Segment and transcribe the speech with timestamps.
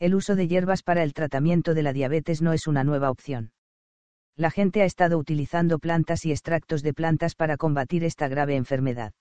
[0.00, 3.52] El uso de hierbas para el tratamiento de la diabetes no es una nueva opción.
[4.34, 9.12] La gente ha estado utilizando plantas y extractos de plantas para combatir esta grave enfermedad.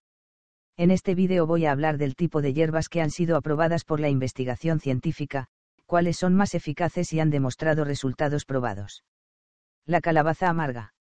[0.78, 4.00] En este vídeo voy a hablar del tipo de hierbas que han sido aprobadas por
[4.00, 5.48] la investigación científica,
[5.86, 9.04] cuáles son más eficaces y han demostrado resultados probados.
[9.86, 10.94] La calabaza amarga.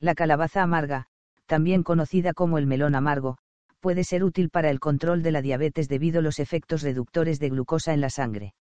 [0.00, 1.08] La calabaza amarga,
[1.44, 3.36] también conocida como el melón amargo,
[3.80, 7.50] puede ser útil para el control de la diabetes debido a los efectos reductores de
[7.50, 8.54] glucosa en la sangre.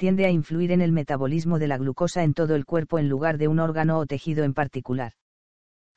[0.00, 3.36] Tiende a influir en el metabolismo de la glucosa en todo el cuerpo en lugar
[3.36, 5.12] de un órgano o tejido en particular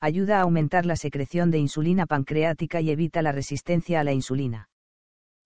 [0.01, 4.67] ayuda a aumentar la secreción de insulina pancreática y evita la resistencia a la insulina.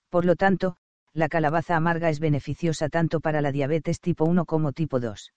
[0.09, 0.77] Por lo tanto,
[1.13, 5.31] la calabaza amarga es beneficiosa tanto para la diabetes tipo 1 como tipo 2.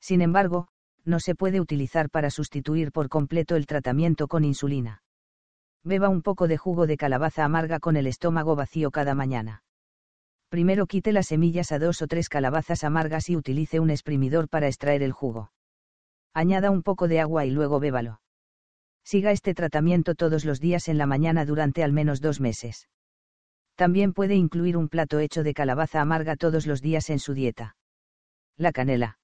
[0.00, 0.66] Sin embargo,
[1.04, 5.04] no se puede utilizar para sustituir por completo el tratamiento con insulina.
[5.84, 9.62] Beba un poco de jugo de calabaza amarga con el estómago vacío cada mañana.
[10.52, 14.66] Primero quite las semillas a dos o tres calabazas amargas y utilice un exprimidor para
[14.66, 15.50] extraer el jugo.
[16.34, 18.20] Añada un poco de agua y luego bébalo.
[19.02, 22.90] Siga este tratamiento todos los días en la mañana durante al menos dos meses.
[23.76, 27.76] También puede incluir un plato hecho de calabaza amarga todos los días en su dieta.
[28.58, 29.18] La canela.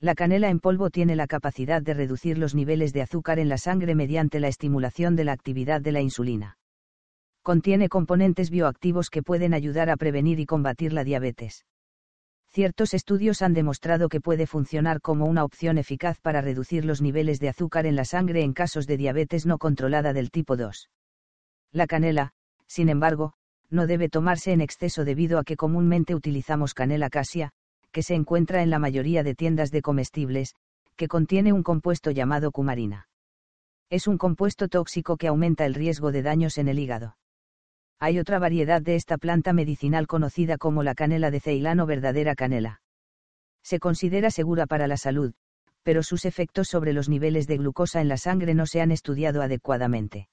[0.00, 3.56] La canela en polvo tiene la capacidad de reducir los niveles de azúcar en la
[3.56, 6.58] sangre mediante la estimulación de la actividad de la insulina.
[7.42, 11.64] Contiene componentes bioactivos que pueden ayudar a prevenir y combatir la diabetes
[12.52, 17.40] ciertos estudios han demostrado que puede funcionar como una opción eficaz para reducir los niveles
[17.40, 20.90] de azúcar en la sangre en casos de diabetes no controlada del tipo 2.
[21.72, 22.32] La canela,
[22.66, 23.32] sin embargo,
[23.70, 27.52] no debe tomarse en exceso debido a que comúnmente utilizamos canela casia,
[27.90, 30.54] que se encuentra en la mayoría de tiendas de comestibles,
[30.96, 33.08] que contiene un compuesto llamado cumarina.
[33.88, 37.16] Es un compuesto tóxico que aumenta el riesgo de daños en el hígado.
[38.02, 42.34] Hay otra variedad de esta planta medicinal conocida como la canela de Ceilán o verdadera
[42.34, 42.80] canela.
[43.62, 45.34] Se considera segura para la salud,
[45.84, 49.40] pero sus efectos sobre los niveles de glucosa en la sangre no se han estudiado
[49.40, 50.28] adecuadamente.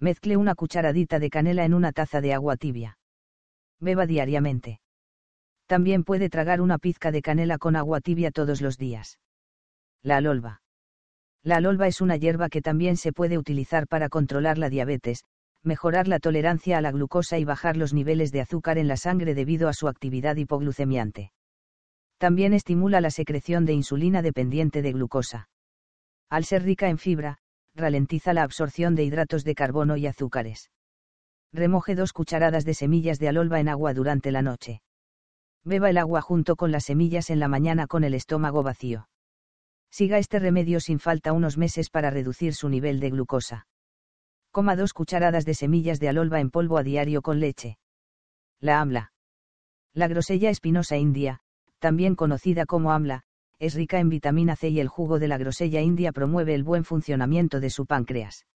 [0.00, 2.98] Mezcle una cucharadita de canela en una taza de agua tibia.
[3.78, 4.80] Beba diariamente.
[5.66, 9.20] También puede tragar una pizca de canela con agua tibia todos los días.
[10.02, 10.60] La alolva.
[11.44, 15.22] La alolva es una hierba que también se puede utilizar para controlar la diabetes,
[15.62, 19.34] mejorar la tolerancia a la glucosa y bajar los niveles de azúcar en la sangre
[19.34, 21.32] debido a su actividad hipoglucemiante.
[22.18, 25.48] También estimula la secreción de insulina dependiente de glucosa.
[26.28, 27.38] Al ser rica en fibra,
[27.74, 30.70] ralentiza la absorción de hidratos de carbono y azúcares.
[31.52, 34.82] Remoje dos cucharadas de semillas de alolva en agua durante la noche.
[35.64, 39.08] Beba el agua junto con las semillas en la mañana con el estómago vacío.
[39.90, 43.66] Siga este remedio sin falta unos meses para reducir su nivel de glucosa.
[44.52, 47.78] Coma dos cucharadas de semillas de alolva en polvo a diario con leche.
[48.60, 49.12] La amla.
[49.94, 51.40] La grosella espinosa india,
[51.78, 53.22] también conocida como amla,
[53.60, 56.84] es rica en vitamina C y el jugo de la grosella india promueve el buen
[56.84, 58.46] funcionamiento de su páncreas.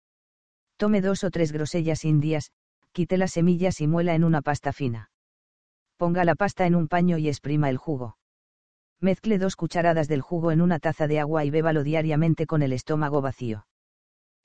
[0.77, 2.51] Tome dos o tres grosellas indias,
[2.93, 5.11] quite las semillas y muela en una pasta fina.
[5.97, 8.17] Ponga la pasta en un paño y exprima el jugo.
[9.01, 12.73] Mezcle dos cucharadas del jugo en una taza de agua y bébalo diariamente con el
[12.73, 13.67] estómago vacío.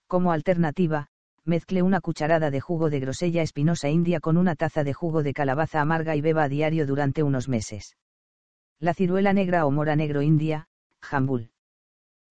[0.07, 1.07] Como alternativa,
[1.49, 5.33] mezcle una cucharada de jugo de grosella espinosa india con una taza de jugo de
[5.33, 7.97] calabaza amarga y beba a diario durante unos meses.
[8.79, 10.67] La ciruela negra o mora negro india,
[11.01, 11.49] jambul.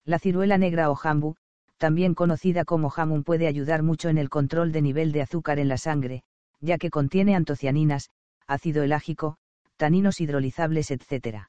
[0.06, 1.36] La ciruela negra o jambu,
[1.76, 5.68] también conocida como jamun puede ayudar mucho en el control de nivel de azúcar en
[5.68, 6.22] la sangre,
[6.60, 8.08] ya que contiene antocianinas,
[8.46, 9.36] ácido elágico,
[9.76, 11.48] taninos hidrolizables etc.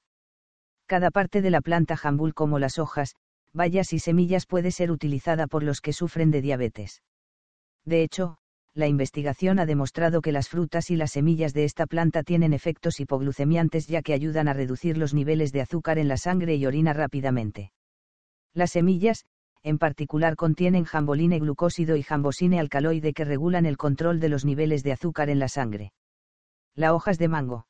[0.86, 3.16] Cada parte de la planta jambul como las hojas,
[3.54, 7.02] bayas y semillas puede ser utilizada por los que sufren de diabetes.
[7.90, 8.38] De hecho,
[8.76, 13.00] la investigación ha demostrado que las frutas y las semillas de esta planta tienen efectos
[13.00, 16.94] hipoglucemiantes ya que ayudan a reducir los niveles de azúcar en la sangre y orina
[16.94, 17.72] rápidamente.
[18.54, 19.26] Las semillas,
[19.64, 24.84] en particular contienen jamboline glucósido y jambosine alcaloide que regulan el control de los niveles
[24.84, 25.92] de azúcar en la sangre.
[26.76, 27.66] Las hojas de mango.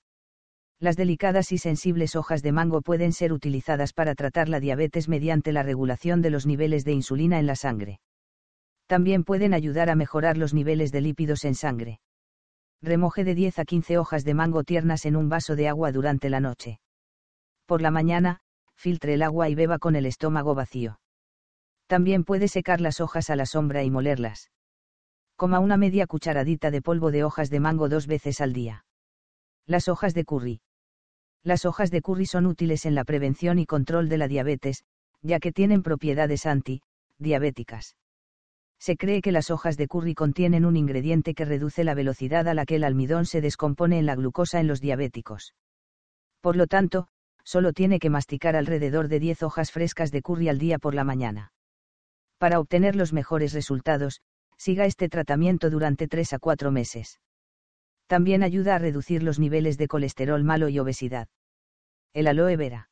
[0.82, 5.54] Las delicadas y sensibles hojas de mango pueden ser utilizadas para tratar la diabetes mediante
[5.54, 8.02] la regulación de los niveles de insulina en la sangre.
[8.90, 12.00] También pueden ayudar a mejorar los niveles de lípidos en sangre.
[12.82, 16.28] Remoje de 10 a 15 hojas de mango tiernas en un vaso de agua durante
[16.28, 16.80] la noche.
[17.68, 18.40] Por la mañana,
[18.74, 21.00] filtre el agua y beba con el estómago vacío.
[21.86, 24.50] También puede secar las hojas a la sombra y molerlas.
[25.36, 28.86] Coma una media cucharadita de polvo de hojas de mango dos veces al día.
[29.68, 30.62] Las hojas de curry.
[31.44, 34.84] Las hojas de curry son útiles en la prevención y control de la diabetes,
[35.22, 37.99] ya que tienen propiedades anti-diabéticas
[38.80, 42.54] se cree que las hojas de curry contienen un ingrediente que reduce la velocidad a
[42.54, 45.54] la que el almidón se descompone en la glucosa en los diabéticos.
[46.42, 47.10] Por lo tanto,
[47.44, 51.04] solo tiene que masticar alrededor de 10 hojas frescas de curry al día por la
[51.04, 51.52] mañana.
[52.38, 54.22] Para obtener los mejores resultados,
[54.58, 57.20] siga este tratamiento durante 3 a 4 meses.
[58.08, 61.28] También ayuda a reducir los niveles de colesterol malo y obesidad.
[62.14, 62.90] El aloe vera.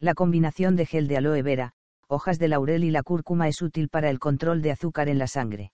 [0.00, 1.72] La combinación de gel de aloe vera,
[2.08, 5.26] hojas de laurel y la cúrcuma es útil para el control de azúcar en la
[5.26, 5.72] sangre.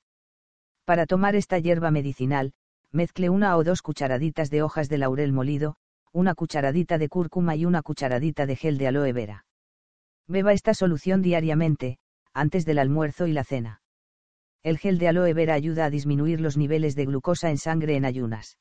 [0.84, 2.52] Para tomar esta hierba medicinal,
[2.90, 5.76] mezcle una o dos cucharaditas de hojas de laurel molido,
[6.12, 9.46] una cucharadita de cúrcuma y una cucharadita de gel de aloe vera.
[10.26, 11.98] Beba esta solución diariamente,
[12.32, 13.80] antes del almuerzo y la cena.
[14.62, 18.04] El gel de aloe vera ayuda a disminuir los niveles de glucosa en sangre en
[18.04, 18.58] ayunas.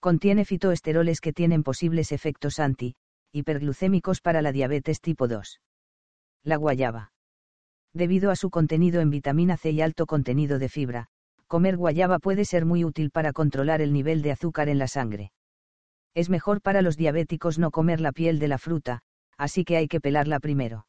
[0.00, 2.96] Contiene fitoesteroles que tienen posibles efectos anti,
[3.32, 5.60] hiperglucémicos para la diabetes tipo 2.
[6.44, 7.12] La guayaba.
[7.92, 11.08] Debido a su contenido en vitamina C y alto contenido de fibra,
[11.48, 15.32] comer guayaba puede ser muy útil para controlar el nivel de azúcar en la sangre.
[16.14, 19.00] Es mejor para los diabéticos no comer la piel de la fruta,
[19.36, 20.86] así que hay que pelarla primero.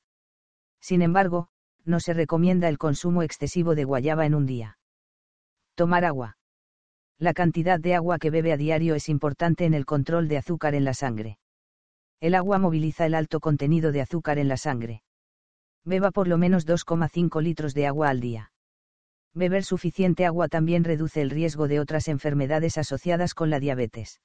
[0.80, 1.48] Sin embargo,
[1.84, 4.78] no se recomienda el consumo excesivo de guayaba en un día.
[5.76, 6.38] Tomar agua.
[7.18, 10.76] La cantidad de agua que bebe a diario es importante en el control de azúcar
[10.76, 11.38] en la sangre.
[12.20, 15.04] El agua moviliza el alto contenido de azúcar en la sangre.
[15.84, 18.52] Beba por lo menos 2,5 litros de agua al día.
[19.34, 24.22] Beber suficiente agua también reduce el riesgo de otras enfermedades asociadas con la diabetes.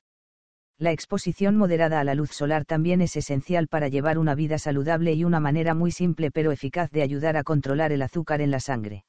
[0.79, 5.15] La exposición moderada a la luz solar también es esencial para llevar una vida saludable
[5.15, 8.61] y una manera muy simple pero eficaz de ayudar a controlar el azúcar en la
[8.61, 9.05] sangre.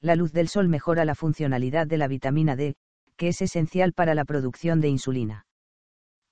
[0.00, 2.74] La luz del sol mejora la funcionalidad de la vitamina D,
[3.16, 5.46] que es esencial para la producción de insulina.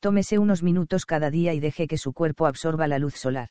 [0.00, 3.50] Tómese unos minutos cada día y deje que su cuerpo absorba la luz solar.